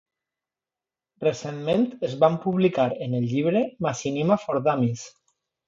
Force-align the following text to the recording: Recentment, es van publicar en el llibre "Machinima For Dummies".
Recentment, 1.25 1.83
es 2.09 2.17
van 2.25 2.39
publicar 2.47 2.87
en 3.09 3.15
el 3.21 3.29
llibre 3.35 3.63
"Machinima 3.89 4.41
For 4.49 4.67
Dummies". 4.71 5.09